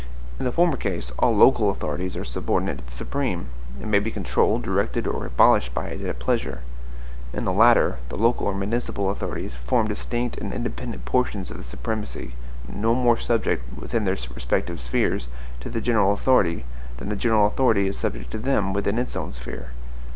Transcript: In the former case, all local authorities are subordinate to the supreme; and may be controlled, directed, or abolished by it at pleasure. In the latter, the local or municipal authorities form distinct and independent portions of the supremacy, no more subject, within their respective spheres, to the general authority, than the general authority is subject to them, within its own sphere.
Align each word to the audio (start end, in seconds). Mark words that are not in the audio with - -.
In 0.39 0.45
the 0.45 0.51
former 0.51 0.77
case, 0.77 1.11
all 1.19 1.31
local 1.35 1.69
authorities 1.69 2.15
are 2.15 2.25
subordinate 2.25 2.79
to 2.79 2.85
the 2.87 2.91
supreme; 2.91 3.49
and 3.79 3.91
may 3.91 3.99
be 3.99 4.09
controlled, 4.09 4.63
directed, 4.63 5.05
or 5.05 5.27
abolished 5.27 5.75
by 5.75 5.89
it 5.89 6.01
at 6.01 6.17
pleasure. 6.17 6.61
In 7.33 7.45
the 7.45 7.51
latter, 7.53 7.99
the 8.09 8.15
local 8.17 8.47
or 8.47 8.55
municipal 8.55 9.11
authorities 9.11 9.53
form 9.53 9.87
distinct 9.87 10.39
and 10.39 10.51
independent 10.51 11.05
portions 11.05 11.51
of 11.51 11.57
the 11.57 11.63
supremacy, 11.63 12.33
no 12.67 12.95
more 12.95 13.17
subject, 13.17 13.61
within 13.77 14.05
their 14.05 14.17
respective 14.33 14.81
spheres, 14.81 15.27
to 15.59 15.69
the 15.69 15.79
general 15.81 16.13
authority, 16.13 16.65
than 16.97 17.09
the 17.09 17.15
general 17.15 17.45
authority 17.45 17.87
is 17.87 17.95
subject 17.95 18.31
to 18.31 18.39
them, 18.39 18.73
within 18.73 18.97
its 18.97 19.15
own 19.15 19.31
sphere. 19.31 19.69